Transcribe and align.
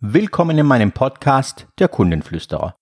Willkommen 0.00 0.56
in 0.56 0.64
meinem 0.64 0.92
Podcast 0.92 1.66
Der 1.80 1.88
Kundenflüsterer. 1.88 2.76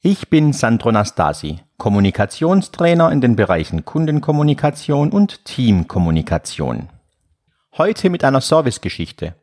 Ich 0.00 0.30
bin 0.30 0.54
Sandro 0.54 0.90
Nastasi, 0.90 1.60
Kommunikationstrainer 1.76 3.12
in 3.12 3.20
den 3.20 3.36
Bereichen 3.36 3.84
Kundenkommunikation 3.84 5.12
und 5.12 5.44
Teamkommunikation. 5.44 6.88
Heute 7.76 8.08
mit 8.08 8.24
einer 8.24 8.40
Servicegeschichte. 8.40 9.34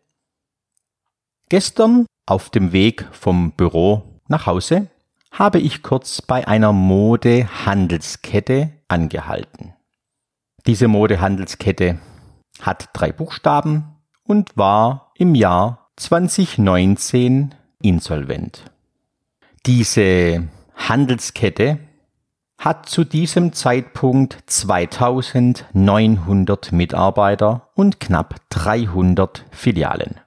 Gestern 1.49 2.07
auf 2.25 2.49
dem 2.49 2.71
Weg 2.71 3.07
vom 3.11 3.51
Büro 3.51 4.19
nach 4.27 4.47
Hause 4.47 4.87
habe 5.29 5.59
ich 5.59 5.83
kurz 5.83 6.19
bei 6.19 6.47
einer 6.47 6.73
Modehandelskette 6.73 8.71
angehalten. 8.87 9.75
Diese 10.65 10.87
Modehandelskette 10.87 11.99
hat 12.59 12.89
drei 12.93 13.11
Buchstaben 13.11 14.01
und 14.23 14.57
war 14.57 15.11
im 15.13 15.35
Jahr 15.35 15.82
2019 15.95 17.55
insolvent. 17.81 18.65
Diese 19.65 20.47
Handelskette 20.75 21.79
hat 22.57 22.89
zu 22.89 23.03
diesem 23.03 23.53
Zeitpunkt 23.53 24.37
2900 24.45 26.71
Mitarbeiter 26.71 27.69
und 27.75 27.99
knapp 27.99 28.35
300 28.49 29.45
Filialen. 29.51 30.19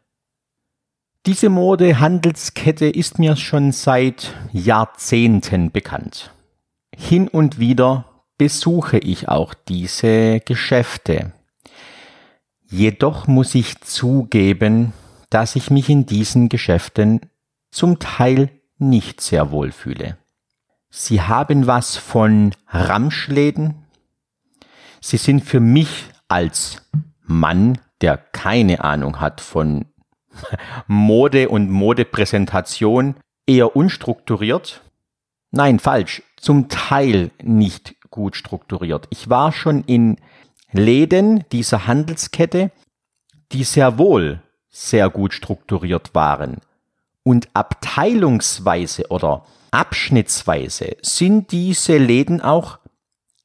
Diese 1.25 1.49
Modehandelskette 1.49 2.89
ist 2.89 3.19
mir 3.19 3.37
schon 3.37 3.73
seit 3.73 4.35
Jahrzehnten 4.53 5.73
bekannt. 5.73 6.31
Hin 6.95 7.27
und 7.27 7.59
wieder 7.59 8.05
besuche 8.39 8.99
ich 8.99 9.29
auch 9.29 9.55
diese 9.55 10.41
Geschäfte. 10.41 11.33
Jedoch 12.69 13.27
muss 13.27 13.55
ich 13.55 13.81
zugeben, 13.81 14.93
dass 15.31 15.57
ich 15.57 15.71
mich 15.71 15.89
in 15.89 16.07
diesen 16.07 16.49
Geschäften 16.49 17.21
zum 17.71 17.99
Teil 17.99 18.51
nicht 18.79 19.21
sehr 19.21 19.51
wohl 19.51 19.73
fühle. 19.73 20.17
Sie 20.91 21.21
haben 21.21 21.67
was 21.67 21.97
von 21.97 22.55
Ramschläden. 22.69 23.87
Sie 25.01 25.17
sind 25.17 25.45
für 25.45 25.61
mich 25.61 26.07
als 26.29 26.83
Mann, 27.23 27.79
der 28.01 28.17
keine 28.17 28.83
Ahnung 28.85 29.21
hat 29.21 29.41
von 29.41 29.87
Mode 30.87 31.49
und 31.49 31.71
Modepräsentation, 31.71 33.17
eher 33.47 33.77
unstrukturiert. 33.77 34.83
Nein, 35.51 35.79
falsch. 35.79 36.23
Zum 36.37 36.69
Teil 36.69 37.31
nicht 37.43 37.97
gut 38.11 38.37
strukturiert. 38.37 39.07
Ich 39.11 39.29
war 39.29 39.53
schon 39.53 39.85
in 39.85 40.17
Läden 40.73 41.45
dieser 41.53 41.87
Handelskette, 41.87 42.71
die 43.53 43.65
sehr 43.65 43.99
wohl 43.99 44.43
sehr 44.77 45.09
gut 45.09 45.33
strukturiert 45.33 46.15
waren. 46.15 46.59
Und 47.23 47.49
abteilungsweise 47.55 49.09
oder 49.09 49.45
abschnittsweise 49.71 50.97
sind 51.01 51.51
diese 51.51 51.97
Läden 51.97 52.43
auch, 52.43 52.79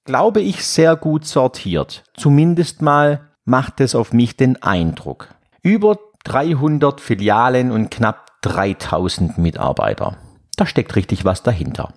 glaube 0.04 0.42
ich, 0.42 0.66
sehr 0.66 0.96
gut 0.98 1.26
sortiert. 1.26 2.04
Zumindest 2.16 2.82
mal 2.82 3.30
macht 3.46 3.80
es 3.80 3.96
auf 3.96 4.12
mich 4.12 4.36
den 4.36 4.62
Eindruck. 4.62 5.34
Über 5.62 5.98
300 6.26 7.00
Filialen 7.00 7.72
und 7.72 7.90
knapp 7.90 8.42
3000 8.42 9.38
Mitarbeiter. 9.38 10.18
Da 10.58 10.66
steckt 10.66 10.96
richtig 10.96 11.24
was 11.24 11.44
dahinter. 11.44 11.94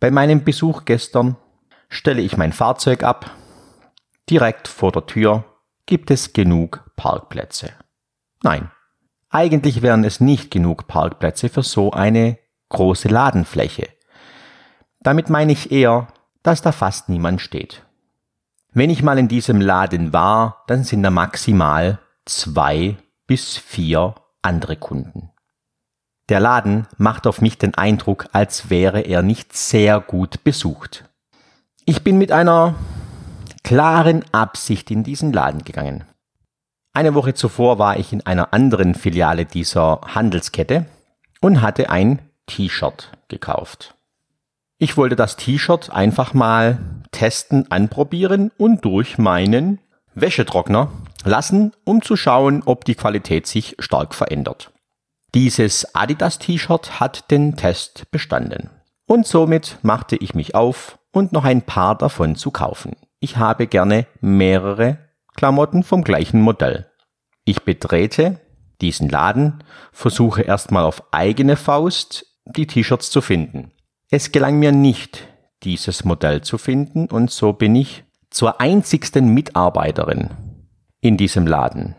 Bei 0.00 0.10
meinem 0.10 0.44
Besuch 0.44 0.84
gestern 0.84 1.36
stelle 1.88 2.20
ich 2.20 2.36
mein 2.36 2.52
Fahrzeug 2.52 3.02
ab. 3.02 3.30
Direkt 4.28 4.68
vor 4.68 4.92
der 4.92 5.06
Tür 5.06 5.44
gibt 5.86 6.10
es 6.10 6.34
genug 6.34 6.84
Parkplätze. 6.94 7.72
Nein, 8.42 8.70
eigentlich 9.30 9.82
wären 9.82 10.04
es 10.04 10.20
nicht 10.20 10.50
genug 10.50 10.86
Parkplätze 10.86 11.48
für 11.48 11.62
so 11.62 11.92
eine 11.92 12.38
große 12.70 13.08
Ladenfläche. 13.08 13.88
Damit 15.00 15.30
meine 15.30 15.52
ich 15.52 15.70
eher, 15.70 16.08
dass 16.42 16.62
da 16.62 16.72
fast 16.72 17.08
niemand 17.08 17.40
steht. 17.40 17.84
Wenn 18.72 18.90
ich 18.90 19.02
mal 19.02 19.18
in 19.18 19.28
diesem 19.28 19.60
Laden 19.60 20.12
war, 20.12 20.64
dann 20.66 20.84
sind 20.84 21.02
da 21.02 21.10
maximal 21.10 21.98
zwei 22.24 22.96
bis 23.26 23.56
vier 23.56 24.14
andere 24.42 24.76
Kunden. 24.76 25.30
Der 26.28 26.40
Laden 26.40 26.86
macht 26.98 27.26
auf 27.26 27.40
mich 27.40 27.56
den 27.56 27.74
Eindruck, 27.74 28.28
als 28.32 28.68
wäre 28.70 29.00
er 29.00 29.22
nicht 29.22 29.56
sehr 29.56 30.00
gut 30.00 30.44
besucht. 30.44 31.08
Ich 31.86 32.04
bin 32.04 32.18
mit 32.18 32.32
einer 32.32 32.74
klaren 33.64 34.24
Absicht 34.32 34.90
in 34.90 35.04
diesen 35.04 35.32
Laden 35.32 35.64
gegangen. 35.64 36.04
Eine 36.98 37.14
Woche 37.14 37.32
zuvor 37.32 37.78
war 37.78 37.96
ich 37.96 38.12
in 38.12 38.26
einer 38.26 38.52
anderen 38.52 38.96
Filiale 38.96 39.44
dieser 39.44 40.00
Handelskette 40.16 40.86
und 41.40 41.62
hatte 41.62 41.90
ein 41.90 42.18
T-Shirt 42.48 43.12
gekauft. 43.28 43.94
Ich 44.78 44.96
wollte 44.96 45.14
das 45.14 45.36
T-Shirt 45.36 45.90
einfach 45.90 46.34
mal 46.34 46.80
testen, 47.12 47.70
anprobieren 47.70 48.50
und 48.58 48.84
durch 48.84 49.16
meinen 49.16 49.78
Wäschetrockner 50.16 50.90
lassen, 51.22 51.72
um 51.84 52.02
zu 52.02 52.16
schauen, 52.16 52.64
ob 52.66 52.84
die 52.84 52.96
Qualität 52.96 53.46
sich 53.46 53.76
stark 53.78 54.12
verändert. 54.12 54.72
Dieses 55.36 55.94
Adidas 55.94 56.40
T-Shirt 56.40 56.98
hat 56.98 57.30
den 57.30 57.54
Test 57.54 58.10
bestanden. 58.10 58.70
Und 59.06 59.24
somit 59.24 59.78
machte 59.82 60.16
ich 60.16 60.34
mich 60.34 60.56
auf 60.56 60.98
und 61.12 61.30
noch 61.30 61.44
ein 61.44 61.62
paar 61.62 61.96
davon 61.96 62.34
zu 62.34 62.50
kaufen. 62.50 62.96
Ich 63.20 63.36
habe 63.36 63.68
gerne 63.68 64.06
mehrere 64.20 64.98
Klamotten 65.38 65.84
vom 65.84 66.02
gleichen 66.02 66.40
Modell. 66.40 66.87
Ich 67.48 67.62
betrete 67.62 68.42
diesen 68.82 69.08
Laden, 69.08 69.64
versuche 69.90 70.42
erstmal 70.42 70.84
auf 70.84 71.02
eigene 71.12 71.56
Faust 71.56 72.26
die 72.44 72.66
T-Shirts 72.66 73.08
zu 73.08 73.22
finden. 73.22 73.72
Es 74.10 74.32
gelang 74.32 74.58
mir 74.58 74.70
nicht, 74.70 75.26
dieses 75.62 76.04
Modell 76.04 76.42
zu 76.42 76.58
finden 76.58 77.06
und 77.06 77.30
so 77.30 77.54
bin 77.54 77.74
ich 77.74 78.04
zur 78.28 78.60
einzigsten 78.60 79.32
Mitarbeiterin 79.32 80.28
in 81.00 81.16
diesem 81.16 81.46
Laden. 81.46 81.94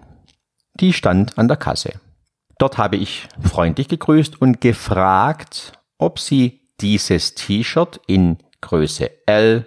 Die 0.79 0.93
stand 0.93 1.39
an 1.39 1.47
der 1.47 1.57
Kasse. 1.57 1.93
Dort 2.59 2.77
habe 2.77 2.97
ich 2.97 3.27
freundlich 3.41 3.87
gegrüßt 3.87 4.39
und 4.39 4.61
gefragt, 4.61 5.73
ob 5.97 6.19
sie 6.19 6.61
dieses 6.79 7.33
T-Shirt 7.33 7.99
in 8.05 8.37
Größe 8.61 9.09
L 9.25 9.65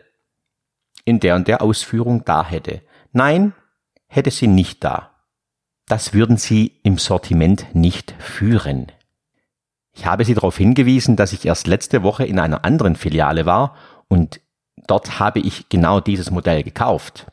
in 1.04 1.18
der 1.18 1.34
und 1.34 1.48
der 1.48 1.60
Ausführung 1.60 2.24
da 2.24 2.44
hätte. 2.44 2.82
Nein, 3.10 3.52
hätte 4.06 4.30
sie 4.30 4.46
nicht 4.46 4.84
da 4.84 5.11
das 5.92 6.14
würden 6.14 6.38
Sie 6.38 6.72
im 6.84 6.96
Sortiment 6.96 7.66
nicht 7.74 8.14
führen. 8.18 8.86
Ich 9.92 10.06
habe 10.06 10.24
Sie 10.24 10.32
darauf 10.32 10.56
hingewiesen, 10.56 11.16
dass 11.16 11.34
ich 11.34 11.44
erst 11.44 11.66
letzte 11.66 12.02
Woche 12.02 12.24
in 12.24 12.38
einer 12.38 12.64
anderen 12.64 12.96
Filiale 12.96 13.44
war 13.44 13.76
und 14.08 14.40
dort 14.86 15.20
habe 15.20 15.40
ich 15.40 15.68
genau 15.68 16.00
dieses 16.00 16.30
Modell 16.30 16.62
gekauft. 16.62 17.26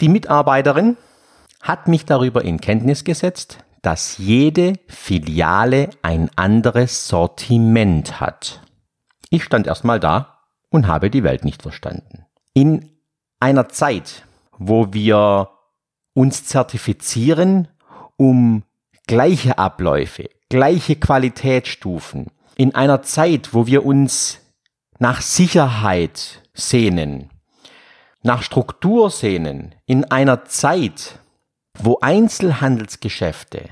Die 0.00 0.08
Mitarbeiterin 0.08 0.96
hat 1.60 1.86
mich 1.86 2.06
darüber 2.06 2.42
in 2.42 2.62
Kenntnis 2.62 3.04
gesetzt, 3.04 3.58
dass 3.82 4.16
jede 4.16 4.72
Filiale 4.86 5.90
ein 6.00 6.30
anderes 6.34 7.08
Sortiment 7.08 8.22
hat. 8.22 8.62
Ich 9.28 9.44
stand 9.44 9.66
erstmal 9.66 10.00
da 10.00 10.38
und 10.70 10.86
habe 10.86 11.10
die 11.10 11.24
Welt 11.24 11.44
nicht 11.44 11.60
verstanden. 11.60 12.24
In 12.54 12.88
einer 13.38 13.68
Zeit, 13.68 14.24
wo 14.56 14.94
wir 14.94 15.50
uns 16.14 16.46
zertifizieren 16.46 17.68
um 18.18 18.64
gleiche 19.06 19.56
Abläufe, 19.56 20.28
gleiche 20.50 20.96
Qualitätsstufen 20.96 22.26
in 22.56 22.74
einer 22.74 23.02
Zeit, 23.02 23.54
wo 23.54 23.66
wir 23.66 23.86
uns 23.86 24.40
nach 24.98 25.22
Sicherheit 25.22 26.42
sehnen, 26.52 27.30
nach 28.22 28.42
Struktur 28.42 29.10
sehnen, 29.10 29.74
in 29.86 30.04
einer 30.04 30.44
Zeit, 30.44 31.20
wo 31.78 31.98
Einzelhandelsgeschäfte, 32.00 33.70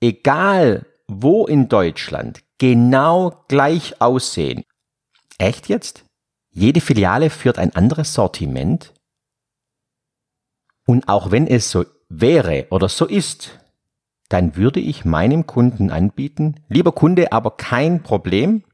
egal 0.00 0.86
wo 1.08 1.46
in 1.46 1.68
Deutschland, 1.68 2.40
genau 2.58 3.44
gleich 3.48 4.00
aussehen. 4.00 4.62
Echt 5.38 5.68
jetzt? 5.68 6.04
Jede 6.52 6.80
Filiale 6.80 7.30
führt 7.30 7.58
ein 7.58 7.74
anderes 7.74 8.14
Sortiment? 8.14 8.94
Und 10.86 11.08
auch 11.08 11.32
wenn 11.32 11.46
es 11.46 11.70
so 11.70 11.84
wäre 12.08 12.66
oder 12.70 12.88
so 12.88 13.06
ist, 13.06 13.59
dann 14.30 14.56
würde 14.56 14.80
ich 14.80 15.04
meinem 15.04 15.46
Kunden 15.46 15.90
anbieten, 15.90 16.54
lieber 16.68 16.92
Kunde, 16.92 17.32
aber 17.32 17.50
kein 17.56 18.02
Problem. 18.02 18.64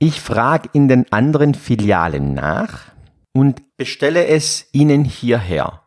Ich 0.00 0.20
frage 0.20 0.68
in 0.72 0.88
den 0.88 1.12
anderen 1.12 1.54
Filialen 1.54 2.34
nach 2.34 2.86
und 3.32 3.76
bestelle 3.76 4.26
es 4.26 4.66
Ihnen 4.72 5.04
hierher. 5.04 5.82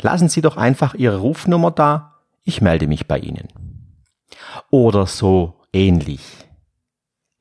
Lassen 0.00 0.28
Sie 0.28 0.40
doch 0.40 0.56
einfach 0.56 0.94
Ihre 0.94 1.18
Rufnummer 1.18 1.72
da, 1.72 2.20
ich 2.44 2.62
melde 2.62 2.86
mich 2.86 3.08
bei 3.08 3.18
Ihnen. 3.18 3.48
Oder 4.70 5.06
so 5.06 5.56
ähnlich. 5.72 6.22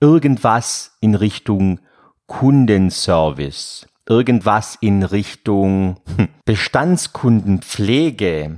Irgendwas 0.01 0.97
in 0.99 1.13
Richtung 1.13 1.79
Kundenservice, 2.25 3.87
irgendwas 4.07 4.77
in 4.81 5.03
Richtung 5.03 5.97
hm, 6.17 6.29
Bestandskundenpflege, 6.45 8.57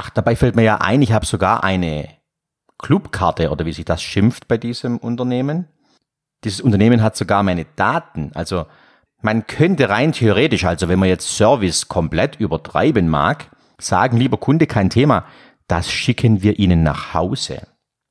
Ach, 0.00 0.10
dabei 0.10 0.36
fällt 0.36 0.54
mir 0.54 0.62
ja 0.62 0.76
ein, 0.76 1.02
ich 1.02 1.10
habe 1.10 1.26
sogar 1.26 1.64
eine 1.64 2.08
Clubkarte 2.78 3.50
oder 3.50 3.66
wie 3.66 3.72
sich 3.72 3.84
das 3.84 4.00
schimpft 4.00 4.46
bei 4.46 4.56
diesem 4.56 4.96
Unternehmen. 4.96 5.66
Dieses 6.44 6.60
Unternehmen 6.60 7.02
hat 7.02 7.16
sogar 7.16 7.42
meine 7.42 7.64
Daten. 7.74 8.30
Also 8.34 8.66
man 9.22 9.48
könnte 9.48 9.88
rein 9.88 10.12
theoretisch, 10.12 10.64
also 10.66 10.88
wenn 10.88 11.00
man 11.00 11.08
jetzt 11.08 11.28
Service 11.36 11.88
komplett 11.88 12.36
übertreiben 12.36 13.08
mag, 13.08 13.50
sagen, 13.80 14.18
lieber 14.18 14.36
Kunde, 14.36 14.68
kein 14.68 14.88
Thema, 14.88 15.24
das 15.66 15.90
schicken 15.90 16.42
wir 16.42 16.60
Ihnen 16.60 16.84
nach 16.84 17.12
Hause. 17.12 17.66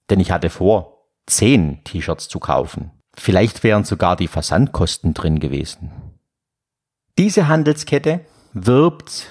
Denn 0.10 0.20
ich 0.20 0.32
hatte 0.32 0.50
vor, 0.50 1.06
zehn 1.26 1.86
T-Shirts 1.86 2.28
zu 2.28 2.42
kaufen. 2.42 2.92
Vielleicht 3.16 3.64
wären 3.64 3.86
sogar 3.86 4.18
die 4.18 4.28
Versandkosten 4.28 5.14
drin 5.14 5.40
gewesen. 5.40 6.20
Diese 7.18 7.48
Handelskette 7.48 8.26
wirbt 8.52 9.28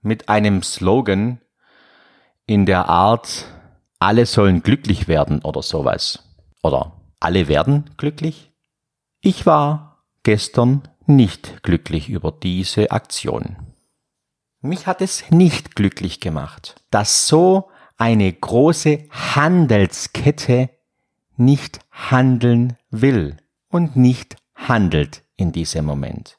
mit 0.00 0.28
einem 0.28 0.62
Slogan 0.62 1.40
in 2.48 2.64
der 2.64 2.88
Art, 2.88 3.44
alle 3.98 4.24
sollen 4.26 4.62
glücklich 4.62 5.06
werden 5.06 5.42
oder 5.42 5.62
sowas. 5.62 6.24
Oder 6.62 6.92
alle 7.20 7.46
werden 7.46 7.90
glücklich? 7.98 8.50
Ich 9.20 9.44
war 9.44 10.02
gestern 10.22 10.82
nicht 11.06 11.62
glücklich 11.62 12.08
über 12.08 12.32
diese 12.32 12.90
Aktion. 12.90 13.56
Mich 14.60 14.86
hat 14.86 15.02
es 15.02 15.30
nicht 15.30 15.76
glücklich 15.76 16.20
gemacht, 16.20 16.76
dass 16.90 17.28
so 17.28 17.70
eine 17.98 18.32
große 18.32 19.04
Handelskette 19.10 20.70
nicht 21.36 21.80
handeln 21.90 22.76
will 22.90 23.36
und 23.68 23.94
nicht 23.94 24.36
handelt 24.54 25.22
in 25.36 25.52
diesem 25.52 25.84
Moment. 25.84 26.38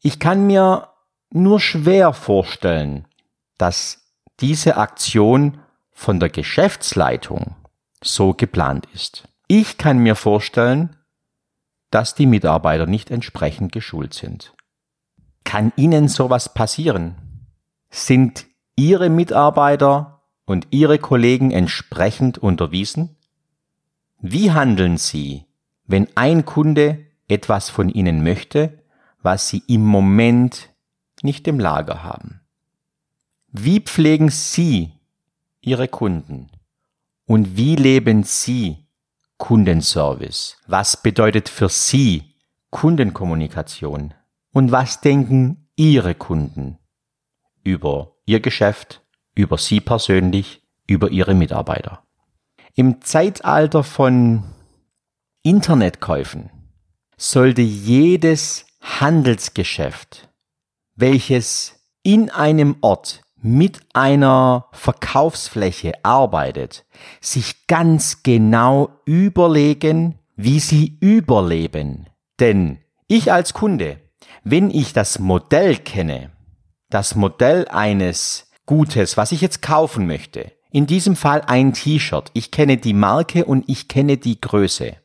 Ich 0.00 0.20
kann 0.20 0.46
mir 0.46 0.88
nur 1.30 1.58
schwer 1.58 2.12
vorstellen, 2.12 3.08
dass 3.58 4.01
diese 4.42 4.76
Aktion 4.76 5.58
von 5.92 6.20
der 6.20 6.28
Geschäftsleitung 6.28 7.54
so 8.02 8.34
geplant 8.34 8.86
ist. 8.92 9.28
Ich 9.46 9.78
kann 9.78 9.98
mir 9.98 10.16
vorstellen, 10.16 10.96
dass 11.90 12.14
die 12.14 12.26
Mitarbeiter 12.26 12.86
nicht 12.86 13.10
entsprechend 13.10 13.70
geschult 13.72 14.14
sind. 14.14 14.52
Kann 15.44 15.72
Ihnen 15.76 16.08
sowas 16.08 16.52
passieren? 16.52 17.46
Sind 17.90 18.46
Ihre 18.76 19.10
Mitarbeiter 19.10 20.22
und 20.44 20.66
Ihre 20.70 20.98
Kollegen 20.98 21.50
entsprechend 21.50 22.38
unterwiesen? 22.38 23.16
Wie 24.18 24.50
handeln 24.50 24.96
Sie, 24.96 25.46
wenn 25.86 26.08
ein 26.16 26.44
Kunde 26.44 27.06
etwas 27.28 27.70
von 27.70 27.88
Ihnen 27.88 28.22
möchte, 28.22 28.82
was 29.22 29.48
Sie 29.48 29.62
im 29.68 29.84
Moment 29.84 30.70
nicht 31.22 31.46
im 31.46 31.60
Lager 31.60 32.02
haben? 32.02 32.41
Wie 33.54 33.80
pflegen 33.80 34.30
Sie 34.30 34.92
Ihre 35.60 35.86
Kunden? 35.86 36.48
Und 37.26 37.54
wie 37.54 37.76
leben 37.76 38.24
Sie 38.24 38.88
Kundenservice? 39.36 40.56
Was 40.66 41.02
bedeutet 41.02 41.50
für 41.50 41.68
Sie 41.68 42.34
Kundenkommunikation? 42.70 44.14
Und 44.54 44.72
was 44.72 45.02
denken 45.02 45.68
Ihre 45.76 46.14
Kunden 46.14 46.78
über 47.62 48.14
Ihr 48.24 48.40
Geschäft, 48.40 49.02
über 49.34 49.58
Sie 49.58 49.82
persönlich, 49.82 50.62
über 50.86 51.10
Ihre 51.10 51.34
Mitarbeiter? 51.34 52.06
Im 52.74 53.02
Zeitalter 53.02 53.84
von 53.84 54.44
Internetkäufen 55.42 56.48
sollte 57.18 57.60
jedes 57.60 58.64
Handelsgeschäft, 58.80 60.30
welches 60.94 61.74
in 62.02 62.30
einem 62.30 62.76
Ort 62.80 63.21
mit 63.42 63.80
einer 63.92 64.68
Verkaufsfläche 64.72 65.92
arbeitet, 66.04 66.84
sich 67.20 67.66
ganz 67.66 68.22
genau 68.22 68.90
überlegen, 69.04 70.18
wie 70.36 70.60
sie 70.60 70.96
überleben. 71.00 72.06
Denn 72.40 72.78
ich 73.08 73.32
als 73.32 73.52
Kunde, 73.52 73.98
wenn 74.44 74.70
ich 74.70 74.92
das 74.92 75.18
Modell 75.18 75.76
kenne, 75.76 76.30
das 76.88 77.14
Modell 77.14 77.66
eines 77.68 78.50
Gutes, 78.64 79.16
was 79.16 79.32
ich 79.32 79.40
jetzt 79.40 79.60
kaufen 79.60 80.06
möchte, 80.06 80.52
in 80.70 80.86
diesem 80.86 81.16
Fall 81.16 81.42
ein 81.46 81.72
T-Shirt. 81.72 82.30
Ich 82.32 82.50
kenne 82.50 82.78
die 82.78 82.94
Marke 82.94 83.44
und 83.44 83.64
ich 83.68 83.88
kenne 83.88 84.16
die 84.16 84.40
Größe. 84.40 84.96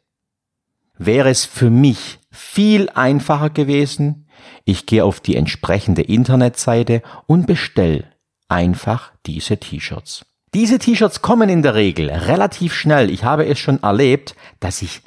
Wäre 0.98 1.30
es 1.30 1.46
für 1.46 1.70
mich 1.70 2.20
viel 2.32 2.90
einfacher 2.90 3.50
gewesen, 3.50 4.28
ich 4.64 4.86
gehe 4.86 5.04
auf 5.04 5.20
die 5.20 5.36
entsprechende 5.36 6.04
Internetseite 6.04 7.02
und 7.26 7.48
bestell 7.48 8.06
einfach 8.48 9.12
diese 9.26 9.58
T-Shirts. 9.58 10.26
Diese 10.54 10.80
T-Shirts 10.80 11.22
kommen 11.22 11.50
in 11.50 11.62
der 11.62 11.76
Regel 11.76 12.10
relativ 12.10 12.74
schnell. 12.74 13.10
Ich 13.10 13.24
habe 13.24 13.46
es 13.46 13.60
schon 13.60 13.84
erlebt, 13.84 14.36
dass 14.60 14.82
ich 14.82 15.02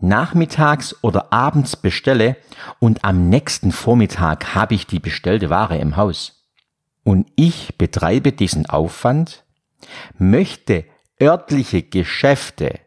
nachmittags 0.00 0.96
oder 1.02 1.32
abends 1.32 1.76
bestelle 1.76 2.36
und 2.80 3.04
am 3.04 3.28
nächsten 3.28 3.72
Vormittag 3.72 4.54
habe 4.54 4.74
ich 4.74 4.86
die 4.86 4.98
bestellte 4.98 5.50
Ware 5.50 5.78
im 5.78 5.96
Haus. 5.96 6.44
Und 7.04 7.30
ich 7.36 7.76
betreibe 7.78 8.32
diesen 8.32 8.66
Aufwand 8.66 9.44
möchte 10.18 10.84
örtliche 11.20 11.82
Geschäfte 11.82 12.80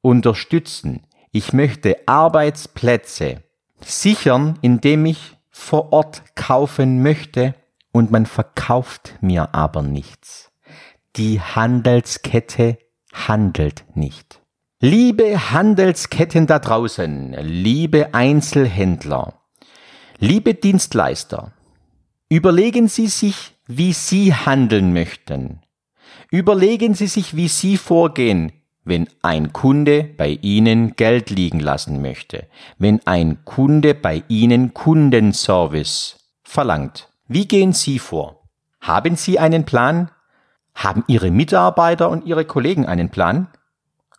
unterstützen. 0.00 1.06
Ich 1.32 1.52
möchte 1.52 1.96
Arbeitsplätze 2.06 3.42
sichern, 3.80 4.58
indem 4.62 5.06
ich 5.06 5.36
vor 5.50 5.92
Ort 5.92 6.22
kaufen 6.34 7.02
möchte 7.02 7.54
und 7.94 8.10
man 8.10 8.26
verkauft 8.26 9.14
mir 9.20 9.54
aber 9.54 9.80
nichts. 9.82 10.50
Die 11.14 11.40
Handelskette 11.40 12.76
handelt 13.12 13.84
nicht. 13.94 14.40
Liebe 14.80 15.52
Handelsketten 15.52 16.48
da 16.48 16.58
draußen, 16.58 17.36
liebe 17.40 18.12
Einzelhändler, 18.12 19.34
liebe 20.18 20.54
Dienstleister, 20.54 21.52
überlegen 22.28 22.88
Sie 22.88 23.06
sich, 23.06 23.54
wie 23.68 23.92
Sie 23.92 24.34
handeln 24.34 24.92
möchten. 24.92 25.60
Überlegen 26.32 26.94
Sie 26.94 27.06
sich, 27.06 27.36
wie 27.36 27.48
Sie 27.48 27.76
vorgehen, 27.76 28.50
wenn 28.82 29.08
ein 29.22 29.52
Kunde 29.52 30.02
bei 30.02 30.30
Ihnen 30.42 30.96
Geld 30.96 31.30
liegen 31.30 31.60
lassen 31.60 32.02
möchte, 32.02 32.48
wenn 32.76 33.06
ein 33.06 33.44
Kunde 33.44 33.94
bei 33.94 34.24
Ihnen 34.26 34.74
Kundenservice 34.74 36.16
verlangt. 36.42 37.08
Wie 37.26 37.48
gehen 37.48 37.72
Sie 37.72 37.98
vor? 37.98 38.42
Haben 38.80 39.16
Sie 39.16 39.38
einen 39.38 39.64
Plan? 39.64 40.10
Haben 40.74 41.04
Ihre 41.06 41.30
Mitarbeiter 41.30 42.10
und 42.10 42.26
Ihre 42.26 42.44
Kollegen 42.44 42.84
einen 42.86 43.08
Plan? 43.10 43.46